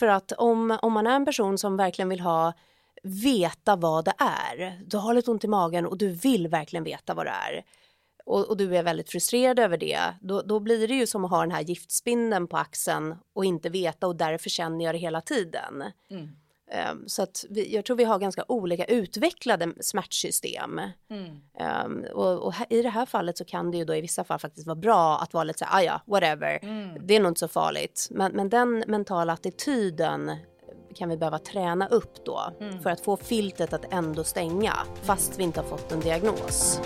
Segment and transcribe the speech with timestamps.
[0.00, 2.52] För att om, om man är en person som verkligen vill ha
[3.02, 7.14] veta vad det är, du har lite ont i magen och du vill verkligen veta
[7.14, 7.64] vad det är
[8.24, 11.30] och, och du är väldigt frustrerad över det, då, då blir det ju som att
[11.30, 15.20] ha den här giftspindeln på axeln och inte veta och därför känner jag det hela
[15.20, 15.84] tiden.
[16.10, 16.28] Mm.
[16.92, 20.80] Um, så att vi, jag tror vi har ganska olika utvecklade smärtsystem.
[21.10, 21.40] Mm.
[21.84, 24.38] Um, och, och, i det här fallet så kan det ju då i vissa fall
[24.38, 27.06] faktiskt vara bra att vara lite så här, ah, ja, whatever, mm.
[27.06, 28.08] det är nog inte så farligt.
[28.10, 30.36] Men, men den mentala attityden
[30.94, 32.82] kan vi behöva träna upp då mm.
[32.82, 36.80] för att få filtret att ändå stänga fast vi inte har fått en diagnos.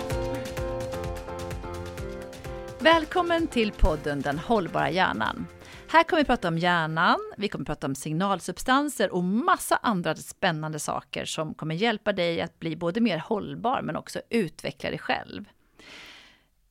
[2.79, 5.47] Välkommen till podden Den hållbara hjärnan.
[5.95, 10.79] Här kommer vi prata om hjärnan, vi kommer prata om signalsubstanser och massa andra spännande
[10.79, 15.45] saker som kommer hjälpa dig att bli både mer hållbar men också utveckla dig själv.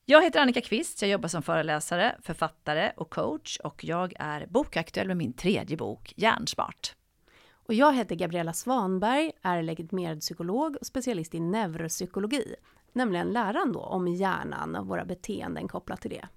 [0.04, 5.08] Jag heter Annika Kvist, jag jobbar som föreläsare, författare och coach och jag är bokaktuell
[5.08, 6.94] med min tredje bok Hjärnsmart.
[7.52, 12.54] Och jag heter Gabriella Svanberg, är legitimerad psykolog och specialist i neuropsykologi
[12.94, 16.28] nämligen läran då om hjärnan och våra beteenden kopplat till det.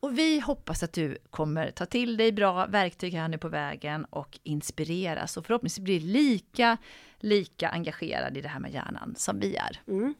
[0.00, 4.04] Och vi hoppas att du kommer ta till dig bra verktyg här nu på vägen
[4.04, 6.76] och inspireras och förhoppningsvis bli lika,
[7.18, 9.82] lika engagerad i det här med hjärnan som vi är.
[9.88, 10.14] Mm.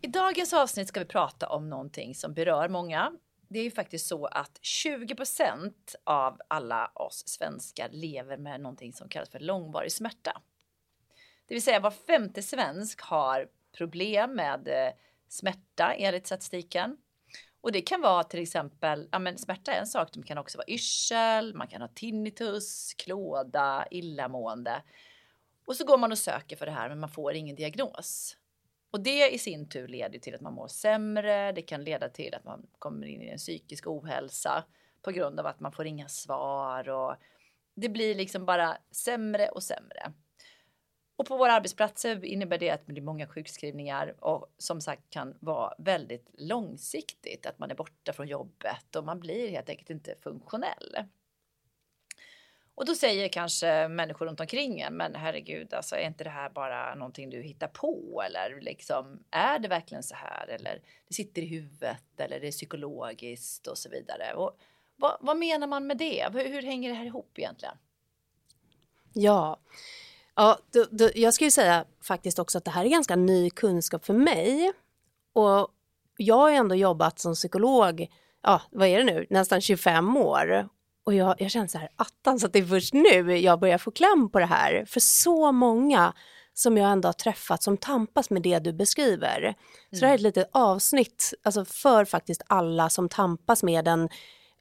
[0.00, 3.12] I dagens avsnitt ska vi prata om någonting som berör många.
[3.48, 5.72] Det är ju faktiskt så att 20%
[6.04, 10.42] av alla oss svenskar lever med någonting som kallas för långvarig smärta.
[11.46, 14.92] Det vill säga var femte svensk har problem med eh,
[15.28, 16.96] smärta enligt statistiken.
[17.60, 20.58] Och det kan vara till exempel, ja men smärta är en sak, det kan också
[20.58, 24.82] vara yrsel, man kan ha tinnitus, klåda, illamående.
[25.66, 28.36] Och så går man och söker för det här men man får ingen diagnos.
[28.90, 32.34] Och det i sin tur leder till att man mår sämre, det kan leda till
[32.34, 34.64] att man kommer in i en psykisk ohälsa
[35.02, 37.16] på grund av att man får inga svar och
[37.74, 40.12] det blir liksom bara sämre och sämre.
[41.18, 45.34] Och på våra arbetsplatser innebär det att det blir många sjukskrivningar och som sagt kan
[45.40, 50.14] vara väldigt långsiktigt att man är borta från jobbet och man blir helt enkelt inte
[50.22, 50.96] funktionell.
[52.74, 56.50] Och då säger kanske människor runt omkring en, men herregud, alltså är inte det här
[56.50, 61.42] bara någonting du hittar på eller liksom är det verkligen så här eller det sitter
[61.42, 64.34] i huvudet eller det är psykologiskt och så vidare.
[64.34, 64.58] Och
[64.96, 66.28] vad, vad menar man med det?
[66.32, 67.76] Hur, hur hänger det här ihop egentligen?
[69.12, 69.58] Ja,
[70.38, 74.04] Ja, då, då, jag skulle säga faktiskt också att det här är ganska ny kunskap
[74.04, 74.72] för mig.
[75.32, 75.68] Och
[76.16, 78.06] jag har ändå jobbat som psykolog,
[78.42, 80.68] ja vad är det nu, nästan 25 år.
[81.04, 83.90] Och jag, jag känner så här, attans att det är först nu jag börjar få
[83.90, 84.84] kläm på det här.
[84.88, 86.12] För så många
[86.54, 89.38] som jag ändå har träffat som tampas med det du beskriver.
[89.38, 89.54] Mm.
[89.92, 94.08] Så det här är ett litet avsnitt alltså för faktiskt alla som tampas med en,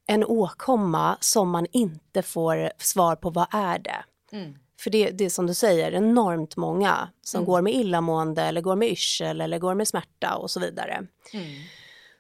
[0.07, 4.05] en åkomma som man inte får svar på vad är det.
[4.31, 4.55] Mm.
[4.79, 7.45] För det, det är som du säger, enormt många som mm.
[7.45, 11.07] går med illamående eller går med yrsel eller går med smärta och så vidare.
[11.33, 11.45] Mm.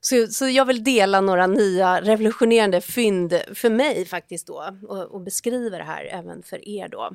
[0.01, 5.21] Så, så jag vill dela några nya revolutionerande fynd för mig faktiskt då och, och
[5.21, 7.11] beskriva det här även för er då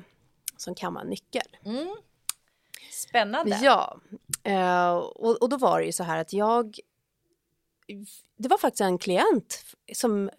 [0.57, 1.47] som kan vara nyckel.
[1.65, 1.95] Mm.
[2.91, 3.59] Spännande.
[3.63, 3.99] Ja,
[4.47, 6.79] uh, och, och då var det ju så här att jag
[8.37, 10.29] det var faktiskt en klient som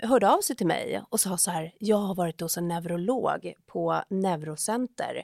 [0.00, 3.52] hörde av sig till mig och sa så här, jag har varit hos en neurolog
[3.66, 5.22] på Neurocenter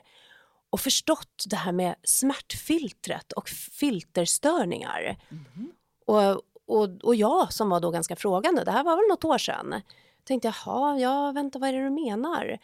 [0.69, 5.17] och förstått det här med smärtfiltret och filterstörningar.
[5.29, 5.71] Mm.
[6.05, 9.37] Och, och, och jag som var då ganska frågande, det här var väl något år
[9.37, 9.81] sedan,
[10.23, 12.59] tänkte jaha, ja vänta vad är det du menar?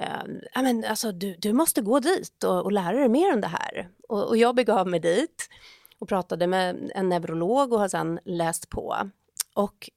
[0.00, 3.46] Uh, men, alltså, du, du måste gå dit och, och lära dig mer om det
[3.46, 3.88] här.
[4.08, 5.48] Och, och jag begav mig dit
[5.98, 8.96] och pratade med en neurolog och har sedan läst på.
[9.54, 9.90] Och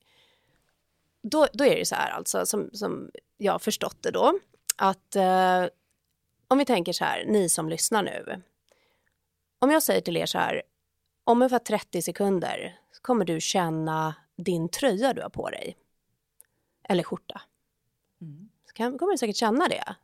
[1.29, 4.39] då, då är det så här alltså, som, som jag har förstått det då,
[4.75, 5.65] att eh,
[6.47, 8.41] om vi tänker så här, ni som lyssnar nu.
[9.59, 10.61] Om jag säger till er så här,
[11.23, 15.77] om ungefär 30 sekunder kommer du känna din tröja du har på dig.
[16.83, 17.41] Eller skjorta.
[18.21, 18.49] Mm.
[18.67, 19.95] Så kan, kommer du säkert känna det.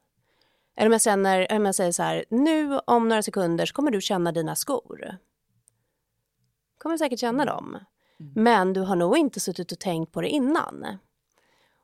[0.76, 3.92] Eller om jag, känner, om jag säger så här, nu om några sekunder så kommer
[3.92, 5.18] du känna dina skor.
[6.78, 7.78] Kommer du säkert känna dem.
[8.20, 8.34] Mm.
[8.44, 10.98] Men du har nog inte suttit och tänkt på det innan.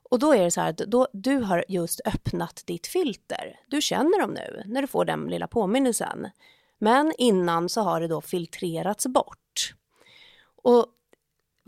[0.09, 3.59] Och då är det så här att då, du har just öppnat ditt filter.
[3.67, 6.27] Du känner dem nu när du får den lilla påminnelsen.
[6.79, 9.73] Men innan så har det då filtrerats bort.
[10.63, 10.85] Och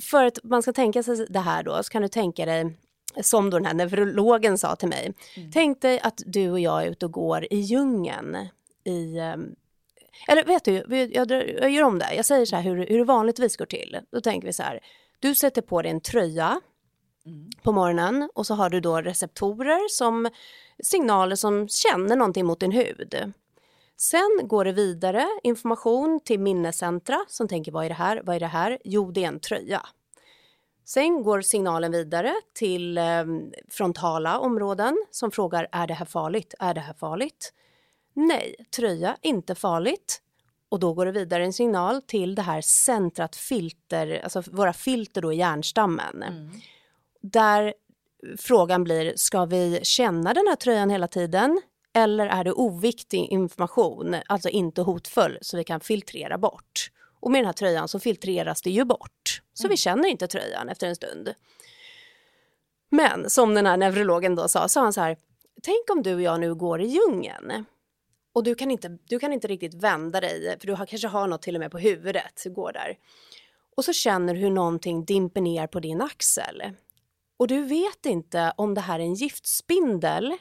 [0.01, 2.77] för att man ska tänka sig det här då så kan du tänka dig
[3.21, 5.13] som då den här neurologen sa till mig.
[5.35, 5.51] Mm.
[5.51, 8.37] Tänk dig att du och jag är ute och går i djungeln
[8.83, 9.55] i ehm,
[10.27, 12.15] eller vet du, jag, jag gör om det.
[12.15, 13.99] Jag säger så här hur, hur det vanligtvis går till.
[14.11, 14.79] Då tänker vi så här.
[15.19, 16.61] Du sätter på dig en tröja
[17.25, 17.49] mm.
[17.63, 20.29] på morgonen och så har du då receptorer som
[20.83, 23.33] signaler som känner någonting mot din hud.
[23.97, 28.21] Sen går det vidare information till minnescentra som tänker vad är det här?
[28.23, 28.77] Vad är det här?
[28.83, 29.85] Jo, det är en tröja.
[30.85, 33.03] Sen går signalen vidare till eh,
[33.69, 36.53] frontala områden som frågar är det här farligt?
[36.59, 37.53] Är det här farligt?
[38.13, 40.21] Nej, tröja, inte farligt.
[40.69, 45.21] Och då går det vidare en signal till det här centrat filter, alltså våra filter
[45.21, 46.23] då i hjärnstammen.
[46.23, 46.51] Mm.
[47.21, 47.73] Där
[48.37, 51.61] frågan blir, ska vi känna den här tröjan hela tiden?
[51.93, 56.91] Eller är det oviktig information, alltså inte hotfull, så vi kan filtrera bort?
[57.19, 59.41] Och med den här tröjan så filtreras det ju bort.
[59.53, 59.69] Så mm.
[59.69, 61.33] vi känner inte tröjan efter en stund.
[62.89, 65.17] Men som den här neurologen då sa, sa han så här,
[65.61, 67.65] tänk om du och jag nu går i djungeln
[68.33, 71.27] och du kan inte, du kan inte riktigt vända dig, för du har, kanske har
[71.27, 72.97] något till och med på huvudet, går där.
[73.77, 76.63] Och så känner du hur någonting dimper ner på din axel.
[77.39, 80.37] Och du vet inte om det här är en giftspindel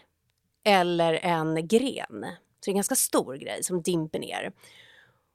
[0.64, 2.26] eller en gren.
[2.60, 4.52] Så det är en ganska stor grej som dimper ner.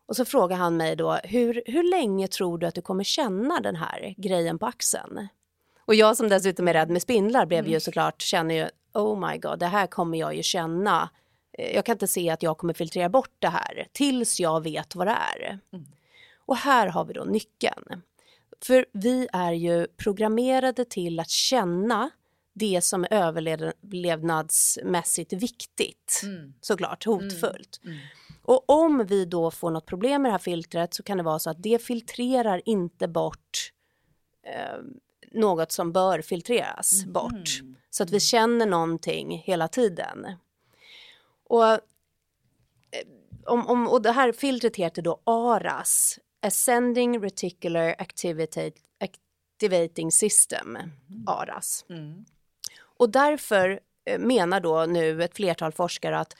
[0.06, 3.60] Och så frågar han mig då, hur, hur länge tror du att du kommer känna
[3.60, 5.28] den här grejen på axeln?
[5.86, 7.72] Och jag som dessutom är rädd med spindlar blev mm.
[7.72, 11.10] ju såklart, känner ju, oh my god, det här kommer jag ju känna.
[11.58, 14.96] Eh, jag kan inte se att jag kommer filtrera bort det här tills jag vet
[14.96, 15.60] vad det är.
[15.74, 15.86] Mm.
[16.46, 18.02] Och här har vi då nyckeln.
[18.62, 22.10] För vi är ju programmerade till att känna
[22.54, 26.22] det som är överlevnadsmässigt viktigt.
[26.24, 26.54] Mm.
[26.62, 27.80] Såklart, hotfullt.
[27.84, 27.96] Mm.
[27.96, 28.08] Mm.
[28.42, 31.40] Och om vi då får något problem med det här filtret så kan det vara
[31.40, 33.74] så att det filtrerar inte bort
[34.44, 34.78] eh,
[35.32, 37.14] något som bör filtreras mm.
[37.14, 37.62] bort.
[37.90, 40.28] Så att vi känner någonting hela tiden.
[41.44, 41.80] Och, eh,
[43.46, 47.96] om, om, och det här filtret heter då ARAS, Ascending Reticular
[49.00, 50.92] Activating System, mm.
[51.28, 51.86] ARAS.
[51.90, 52.26] Mm.
[52.80, 56.36] Och därför eh, menar då nu ett flertal forskare att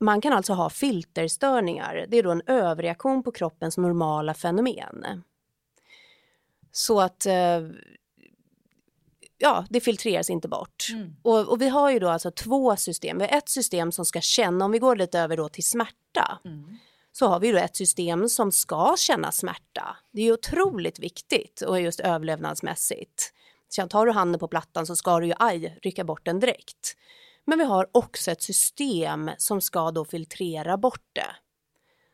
[0.00, 2.06] man kan alltså ha filterstörningar.
[2.08, 5.22] Det är då en överreaktion på kroppens normala fenomen.
[6.72, 7.60] Så att eh,
[9.38, 10.86] ja, det filtreras inte bort.
[10.92, 11.16] Mm.
[11.22, 13.18] Och, och, vi har ju då alltså två system.
[13.18, 16.38] Vi har ett system som ska känna, om vi går lite över då till smärta,
[16.44, 16.78] mm.
[17.12, 19.96] Så har vi då ett system som ska känna smärta.
[20.12, 23.32] Det är otroligt viktigt och just överlevnadsmässigt.
[23.68, 26.96] Så tar du handen på plattan så ska du ju aj, rycka bort den direkt.
[27.44, 31.36] Men vi har också ett system som ska då filtrera bort det.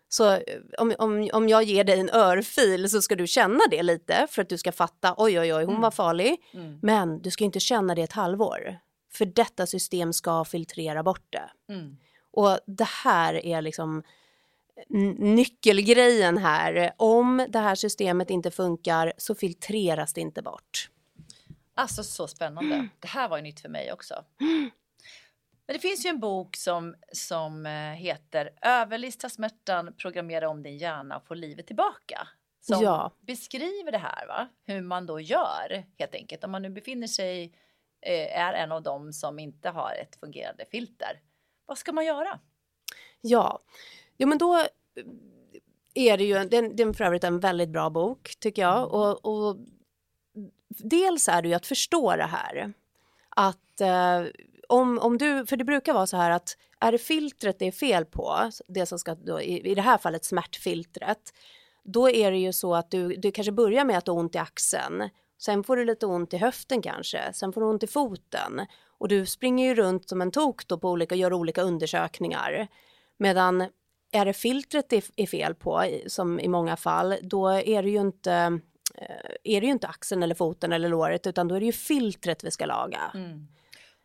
[0.08, 0.40] Så eh,
[0.78, 4.42] om, om, om jag ger dig en örfil så ska du känna det lite för
[4.42, 5.80] att du ska fatta oj oj oj hon mm.
[5.80, 6.36] var farlig.
[6.54, 6.78] Mm.
[6.82, 8.78] Men du ska inte känna det ett halvår.
[9.12, 11.72] För detta system ska filtrera bort det.
[11.72, 11.96] Mm.
[12.32, 14.02] Och det här är liksom
[15.18, 16.92] nyckelgrejen här.
[16.96, 20.90] Om det här systemet inte funkar så filtreras det inte bort.
[21.74, 22.88] Alltså så spännande.
[22.98, 24.24] Det här var ju nytt för mig också.
[25.66, 30.78] Men det finns ju en bok som, som eh, heter Överlista smärtan, programmera om din
[30.78, 32.28] hjärna och få livet tillbaka.
[32.60, 33.12] Som ja.
[33.20, 34.48] beskriver det här, va?
[34.64, 36.44] hur man då gör helt enkelt.
[36.44, 37.44] Om man nu befinner sig,
[38.00, 41.20] eh, är en av dem som inte har ett fungerande filter.
[41.66, 42.40] Vad ska man göra?
[43.20, 43.60] Ja,
[44.18, 44.62] jo men då
[45.94, 48.78] är det ju, den, den för övrigt en väldigt bra bok tycker jag.
[48.78, 48.90] Mm.
[48.90, 49.56] Och, och
[50.68, 52.72] dels är det ju att förstå det här.
[53.28, 54.22] Att eh,
[54.68, 57.72] om, om du, för det brukar vara så här att är det filtret det är
[57.72, 61.32] fel på, det som ska då, i, i det här fallet smärtfiltret,
[61.84, 64.38] då är det ju så att du, du kanske börjar med att ha ont i
[64.38, 65.08] axeln,
[65.38, 68.60] sen får du lite ont i höften kanske, sen får du ont i foten
[68.98, 72.68] och du springer ju runt som en tok då på olika, gör olika undersökningar.
[73.18, 73.66] Medan
[74.16, 78.00] är det filtret det är fel på, som i många fall, då är det ju
[78.00, 78.32] inte
[78.94, 81.72] eh, är det ju inte axeln eller foten eller låret utan då är det ju
[81.72, 83.10] filtret vi ska laga.
[83.14, 83.48] Mm.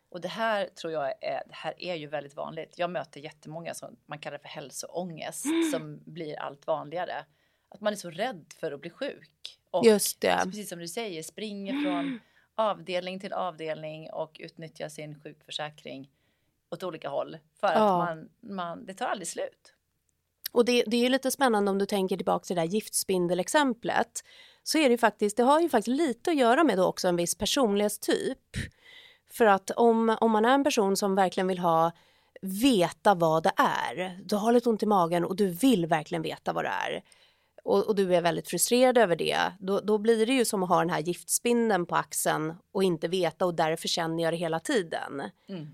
[0.10, 2.74] Och det här tror jag är, det här är ju väldigt vanligt.
[2.78, 5.72] Jag möter jättemånga som man kallar för hälsoångest mm.
[5.72, 7.26] som blir allt vanligare.
[7.70, 9.60] Att man är så rädd för att bli sjuk.
[9.72, 10.42] Och Just det.
[10.44, 12.20] precis som du säger, springer från
[12.56, 16.10] avdelning till avdelning och utnyttjar sin sjukförsäkring
[16.72, 17.38] åt olika håll.
[17.60, 17.98] För att ja.
[17.98, 19.74] man, man, det tar aldrig slut.
[20.52, 24.24] Och det, det är lite spännande om du tänker tillbaka till det där giftspindelexemplet.
[24.64, 27.08] Så är det ju faktiskt, det har ju faktiskt lite att göra med då också
[27.08, 28.38] en viss personlighetstyp.
[29.34, 31.92] För att om, om man är en person som verkligen vill ha
[32.42, 36.54] veta vad det är, du har lite ont i magen och du vill verkligen veta
[36.54, 37.04] vad det är
[37.64, 40.70] och, och du är väldigt frustrerad över det, då, då, blir det ju som att
[40.70, 44.60] ha den här giftspindeln på axeln och inte veta och därför känner jag det hela
[44.60, 45.22] tiden.
[45.50, 45.68] Mm.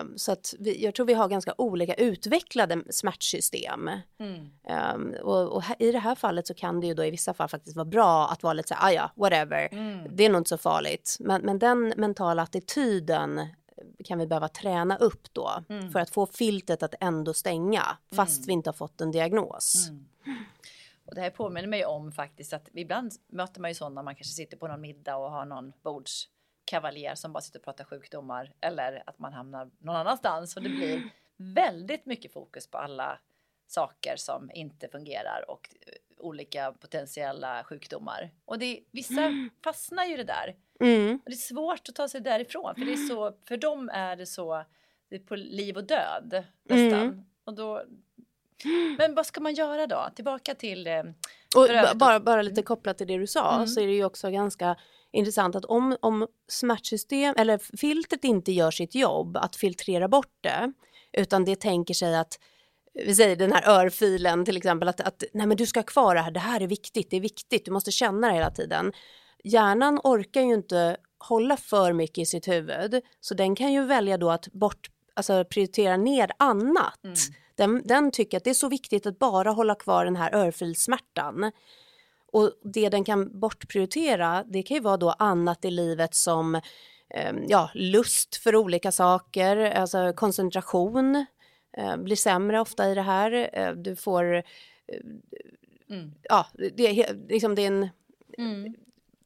[0.00, 3.90] Um, så att vi, jag tror vi har ganska olika utvecklade smärtsystem.
[4.18, 4.50] Mm.
[4.94, 7.48] Um, och, och, i det här fallet så kan det ju då i vissa fall
[7.48, 10.16] faktiskt vara bra att vara lite så här, ah, ja, whatever, mm.
[10.16, 11.16] det är nog inte så farligt.
[11.20, 13.46] Men, men den mentala attityden
[14.04, 15.90] kan vi behöva träna upp då mm.
[15.90, 17.82] för att få filtret att ändå stänga
[18.14, 18.46] fast mm.
[18.46, 19.88] vi inte har fått en diagnos.
[19.88, 20.04] Mm.
[21.04, 24.34] Och det här påminner mig om faktiskt att ibland möter man ju sådana man kanske
[24.34, 25.72] sitter på någon middag och har någon
[26.62, 30.68] bordskavaljer som bara sitter och pratar sjukdomar eller att man hamnar någon annanstans och det
[30.68, 33.18] blir väldigt mycket fokus på alla
[33.66, 38.30] saker som inte fungerar och eh, olika potentiella sjukdomar.
[38.44, 39.30] Och det, vissa
[39.64, 40.56] fastnar ju det där.
[40.80, 41.14] Mm.
[41.24, 44.16] Och det är svårt att ta sig därifrån för det är så, för dem är
[44.16, 44.64] det så,
[45.08, 47.02] det är på liv och död nästan.
[47.02, 47.24] Mm.
[47.44, 47.82] Och då,
[48.98, 50.08] men vad ska man göra då?
[50.14, 50.86] Tillbaka till...
[50.86, 51.02] Eh,
[51.56, 53.66] och bara, bara lite kopplat till det du sa mm.
[53.66, 54.76] så är det ju också ganska
[55.12, 60.72] intressant att om, om smärtsystem eller filtret inte gör sitt jobb att filtrera bort det
[61.12, 62.38] utan det tänker sig att
[62.94, 66.14] vi säger den här örfilen till exempel att, att nej men du ska ha kvar
[66.14, 68.92] det här, det här är viktigt, det är viktigt, du måste känna det hela tiden.
[69.44, 74.18] Hjärnan orkar ju inte hålla för mycket i sitt huvud så den kan ju välja
[74.18, 77.04] då att bort, alltså prioritera ner annat.
[77.04, 77.16] Mm.
[77.54, 81.52] Den, den tycker att det är så viktigt att bara hålla kvar den här örfilsmärtan.
[82.32, 86.54] Och det den kan bortprioritera, det kan ju vara då annat i livet som
[87.14, 91.26] eh, ja, lust för olika saker, alltså koncentration
[91.76, 93.50] eh, blir sämre ofta i det här.
[93.52, 94.42] Eh, du får, eh,
[95.90, 96.12] mm.
[96.22, 96.46] ja,
[96.76, 97.88] det är, liksom det är en
[98.38, 98.74] mm.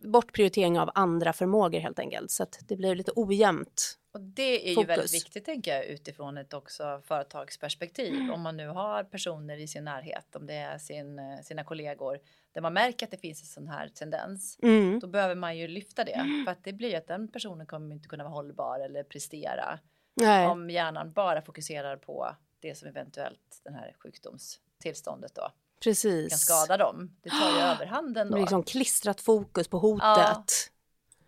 [0.05, 2.31] bortprioritering av andra förmågor helt enkelt.
[2.31, 4.83] Så att det blir lite ojämnt och det är fokus.
[4.83, 8.15] ju väldigt viktigt tänker jag utifrån ett också företagsperspektiv.
[8.15, 8.31] Mm.
[8.31, 12.19] Om man nu har personer i sin närhet, om det är sin, sina kollegor,
[12.53, 15.01] där man märker att det finns en sån här tendens, mm.
[15.01, 16.45] då behöver man ju lyfta det.
[16.45, 19.79] För att det blir att den personen kommer inte kunna vara hållbar eller prestera.
[20.15, 20.47] Nej.
[20.47, 26.29] Om hjärnan bara fokuserar på det som eventuellt den här sjukdomstillståndet då Precis.
[26.29, 27.17] kan skada dem.
[27.23, 28.37] Det tar ju överhanden då.
[28.37, 30.03] Liksom klistrat fokus på hotet.
[30.05, 30.45] Ja.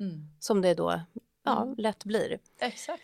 [0.00, 0.28] Mm.
[0.40, 1.00] Som det då
[1.44, 1.74] ja, mm.
[1.78, 2.38] lätt blir.
[2.60, 3.02] Exakt.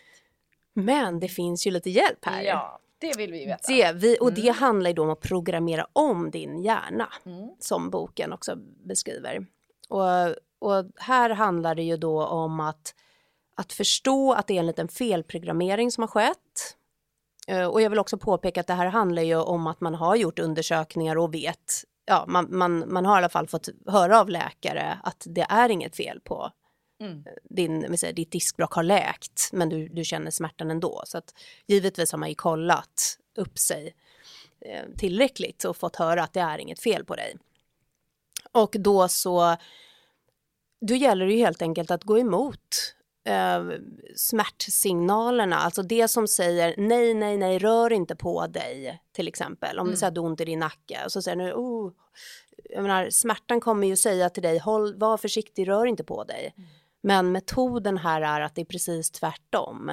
[0.73, 2.43] Men det finns ju lite hjälp här.
[2.43, 3.73] Ja, det vill vi veta.
[3.73, 4.41] Det, vi, och mm.
[4.41, 7.51] det handlar ju då om att programmera om din hjärna, mm.
[7.59, 9.47] som boken också beskriver.
[9.89, 12.95] Och, och här handlar det ju då om att,
[13.55, 16.77] att förstå att det är en liten felprogrammering som har skett.
[17.49, 20.17] Eh, och jag vill också påpeka att det här handlar ju om att man har
[20.17, 21.73] gjort undersökningar och vet,
[22.07, 25.69] ja, man, man, man har i alla fall fått höra av läkare att det är
[25.69, 26.51] inget fel på
[27.05, 27.25] Mm.
[27.43, 31.03] Din, säger, ditt diskbråck har läkt men du, du känner smärtan ändå.
[31.07, 31.35] Så att
[31.67, 33.95] givetvis har man ju kollat upp sig
[34.61, 37.37] eh, tillräckligt och fått höra att det är inget fel på dig.
[38.53, 39.57] Och då så,
[40.81, 42.95] då gäller det ju helt enkelt att gå emot
[43.25, 43.65] eh,
[44.17, 49.79] smärtsignalerna, alltså det som säger nej, nej, nej, rör inte på dig till exempel.
[49.79, 49.91] Om mm.
[49.91, 51.93] det säger att du ont i din nacke och så säger du oh,
[52.71, 56.55] jag menar, smärtan kommer ju säga till dig, håll, var försiktig, rör inte på dig.
[56.57, 56.69] Mm.
[57.05, 59.89] Men metoden här är att det är precis tvärtom.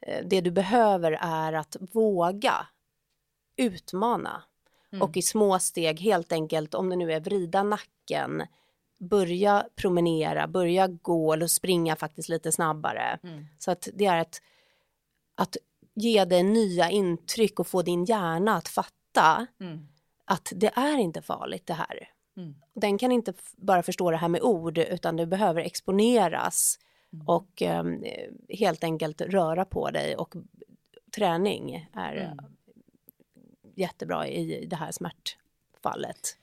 [0.00, 2.66] Eh, det du behöver är att våga
[3.56, 4.42] utmana
[4.92, 5.02] mm.
[5.02, 8.42] och i små steg helt enkelt om det nu är vrida nacken
[8.98, 13.18] börja promenera, börja gå eller springa faktiskt lite snabbare.
[13.22, 13.46] Mm.
[13.58, 14.42] Så att det är ett,
[15.34, 15.56] att
[15.94, 19.88] ge dig nya intryck och få din hjärna att fatta mm.
[20.24, 22.15] att det är inte farligt det här.
[22.36, 22.54] Mm.
[22.74, 26.78] Den kan inte bara förstå det här med ord utan du behöver exponeras
[27.12, 27.28] mm.
[27.28, 28.04] och um,
[28.48, 30.34] helt enkelt röra på dig och
[31.16, 32.38] träning är mm.
[33.74, 36.36] jättebra i det här smärtfallet.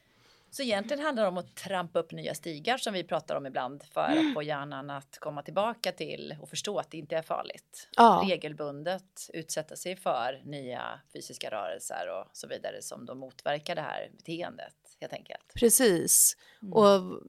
[0.54, 3.84] Så egentligen handlar det om att trampa upp nya stigar som vi pratar om ibland
[3.84, 7.90] för att få hjärnan att komma tillbaka till och förstå att det inte är farligt.
[7.96, 8.24] Ja.
[8.28, 14.10] Regelbundet utsätta sig för nya fysiska rörelser och så vidare som då motverkar det här
[14.18, 15.54] beteendet helt enkelt.
[15.56, 16.38] Precis.
[16.62, 16.74] Mm.
[16.74, 17.22] Och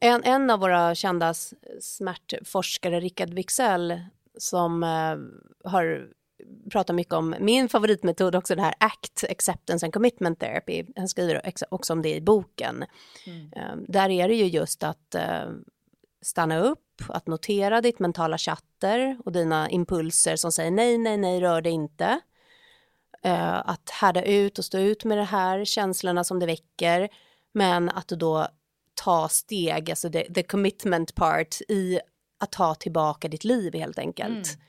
[0.00, 1.34] en, en av våra kända
[1.80, 4.00] smärtforskare, Rickard Wixell,
[4.38, 6.08] som eh, har
[6.70, 10.84] pratat mycket om min favoritmetod också, det här ACT, Acceptance and Commitment Therapy.
[10.96, 12.84] Han skriver också om det i boken.
[13.26, 13.52] Mm.
[13.56, 15.50] Eh, där är det ju just att eh,
[16.22, 21.40] stanna upp, att notera ditt mentala chatter och dina impulser som säger nej, nej, nej,
[21.40, 22.20] rör det inte.
[23.26, 27.08] Uh, att härda ut och stå ut med de här känslorna som det väcker.
[27.52, 28.48] Men att du då
[28.94, 32.00] ta steg, alltså the, the commitment part i
[32.38, 34.48] att ta tillbaka ditt liv helt enkelt.
[34.48, 34.60] Mm.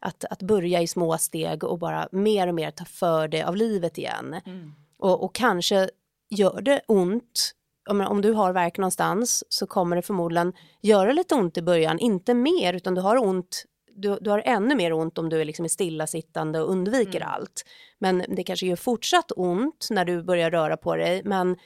[0.00, 3.56] Att, att börja i små steg och bara mer och mer ta för dig av
[3.56, 4.40] livet igen.
[4.46, 4.72] Mm.
[4.98, 5.90] Och, och kanske
[6.30, 7.54] gör det ont,
[7.90, 11.98] om, om du har verk någonstans så kommer det förmodligen göra lite ont i början,
[11.98, 15.44] inte mer utan du har ont du, du har ännu mer ont om du är
[15.44, 17.28] liksom stillasittande och undviker mm.
[17.28, 17.64] allt.
[17.98, 21.22] Men det kanske gör fortsatt ont när du börjar röra på dig.
[21.24, 21.56] Men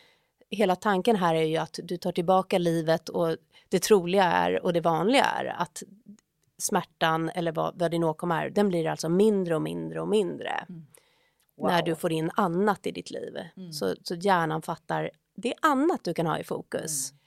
[0.50, 3.36] hela tanken här är ju att du tar tillbaka livet och
[3.68, 5.82] det troliga är och det vanliga är att
[6.58, 10.50] smärtan eller vad, vad din åkomma är, den blir alltså mindre och mindre och mindre.
[10.68, 10.86] Mm.
[11.56, 11.70] Wow.
[11.70, 13.36] När du får in annat i ditt liv.
[13.56, 13.72] Mm.
[13.72, 17.10] Så, så hjärnan fattar, det är annat du kan ha i fokus.
[17.10, 17.20] Mm.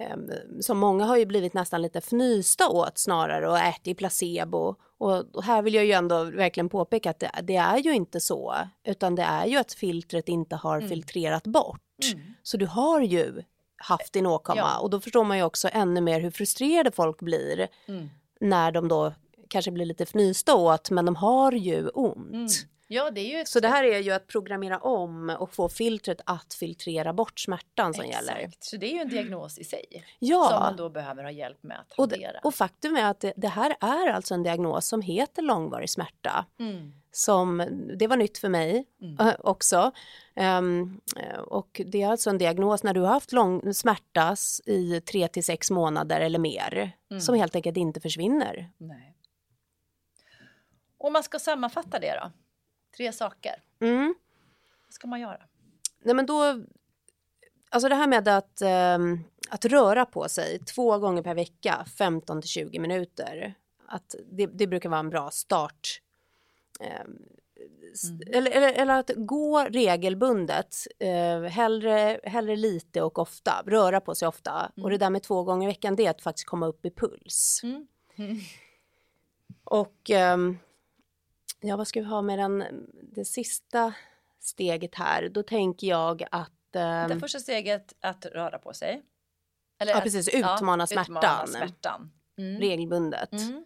[0.00, 0.30] Um,
[0.62, 4.74] så många har ju blivit nästan lite fnysta åt snarare och ätit placebo.
[4.98, 8.20] Och, och, här vill jag ju ändå verkligen påpeka att det, det, är ju inte
[8.20, 10.88] så, utan det är ju att filtret inte har mm.
[10.88, 11.80] filtrerat bort.
[12.12, 12.26] Mm.
[12.42, 13.42] Så du har ju
[13.76, 14.78] haft din åkomma ja.
[14.78, 18.10] och då förstår man ju också ännu mer hur frustrerade folk blir mm.
[18.40, 19.12] när de då
[19.48, 22.66] kanske blir lite fnysta åt men de har ju ont.
[22.88, 26.20] Ja, det är ju Så det här är ju att programmera om och få filtret
[26.26, 28.26] att filtrera bort smärtan som Exakt.
[28.26, 28.50] gäller.
[28.58, 30.48] Så det är ju en diagnos i sig ja.
[30.50, 32.38] som man då behöver ha hjälp med att hantera.
[32.38, 35.90] Och, och faktum är att det, det, här är alltså en diagnos som heter långvarig
[35.90, 36.46] smärta.
[36.58, 36.92] Mm.
[37.12, 37.64] Som,
[37.98, 39.34] det var nytt för mig mm.
[39.38, 39.92] också.
[40.58, 41.00] Um,
[41.46, 45.44] och det är alltså en diagnos när du har haft lång smärtas i tre till
[45.44, 47.20] sex månader eller mer mm.
[47.20, 48.70] som helt enkelt inte försvinner.
[48.78, 49.16] Nej.
[50.98, 52.30] Om man ska sammanfatta det då?
[52.96, 53.62] Tre saker.
[53.80, 54.14] Mm.
[54.86, 55.42] Vad ska man göra?
[56.02, 56.64] Nej men då,
[57.70, 58.62] alltså det här med att,
[58.96, 63.54] um, att röra på sig två gånger per vecka, 15 till 20 minuter.
[63.86, 66.00] Att det, det brukar vara en bra start.
[66.80, 67.26] Um,
[68.04, 68.20] Mm.
[68.32, 74.28] Eller, eller, eller, att gå regelbundet, eh, hellre, hellre lite och ofta, röra på sig
[74.28, 74.72] ofta.
[74.76, 74.84] Mm.
[74.84, 76.90] Och det där med två gånger i veckan, det är att faktiskt komma upp i
[76.90, 77.60] puls.
[77.62, 77.86] Mm.
[79.64, 80.36] Och eh,
[81.60, 82.64] ja, vad ska vi ha med den,
[83.12, 83.94] det sista
[84.40, 85.28] steget här?
[85.28, 86.76] Då tänker jag att...
[86.76, 89.02] Eh, det första steget att röra på sig.
[89.78, 90.28] Eller ja, precis.
[90.28, 91.16] Utmana ja, smärtan.
[91.16, 92.12] Utmana smärtan.
[92.38, 92.60] Mm.
[92.60, 93.32] Regelbundet.
[93.32, 93.64] Mm.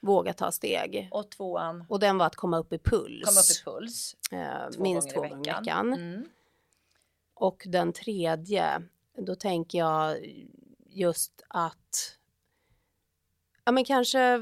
[0.00, 1.08] Våga ta steg.
[1.10, 1.84] Och tvåan?
[1.88, 3.24] Och den var att komma upp i puls.
[3.24, 4.16] Komma upp i puls.
[4.32, 5.62] Eh, två minst två gånger i veckan.
[5.62, 5.92] veckan.
[5.92, 6.28] Mm.
[7.34, 8.82] Och den tredje,
[9.16, 10.18] då tänker jag
[10.86, 12.16] just att
[13.64, 14.40] ja men kanske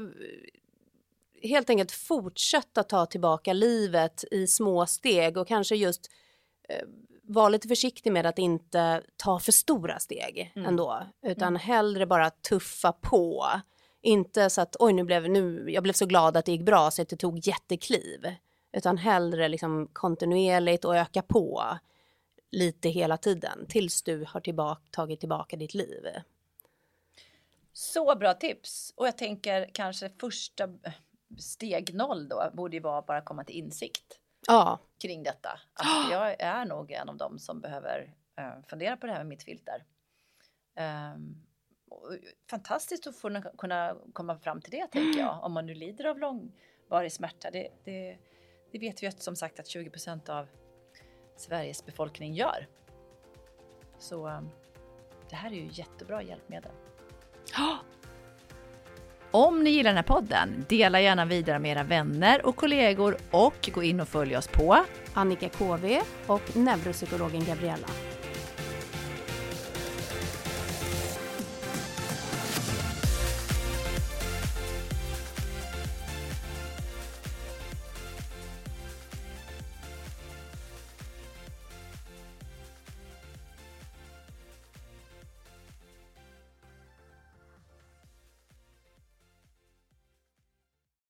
[1.43, 6.11] helt enkelt fortsätta ta tillbaka livet i små steg och kanske just
[6.69, 6.87] eh,
[7.23, 10.67] vara lite försiktig med att inte ta för stora steg mm.
[10.67, 11.59] ändå, utan mm.
[11.59, 13.45] hellre bara tuffa på.
[14.01, 16.91] Inte så att oj, nu blev, nu, jag blev så glad att det gick bra
[16.91, 18.35] så att det tog jättekliv,
[18.71, 21.63] utan hellre liksom kontinuerligt och öka på
[22.51, 26.07] lite hela tiden tills du har tillbaka, tagit tillbaka ditt liv.
[27.73, 28.93] Så bra tips!
[28.95, 30.69] Och jag tänker kanske första
[31.37, 34.79] steg noll då borde ju vara bara komma till insikt ja.
[35.01, 35.59] kring detta.
[35.73, 39.27] Att jag är nog en av dem som behöver uh, fundera på det här med
[39.27, 39.83] mitt filter.
[41.15, 41.45] Um,
[42.49, 45.43] fantastiskt att få kunna komma fram till det tänker jag.
[45.43, 47.51] Om man nu lider av långvarig smärta.
[47.51, 48.17] Det, det,
[48.71, 50.47] det vet vi att, som sagt att 20% av
[51.35, 52.67] Sveriges befolkning gör.
[53.97, 54.49] Så um,
[55.29, 56.71] det här är ju jättebra hjälpmedel.
[59.31, 63.69] Om ni gillar den här podden, dela gärna vidare med era vänner och kollegor och
[63.73, 67.87] gå in och följ oss på Annika KV och neuropsykologen Gabriella.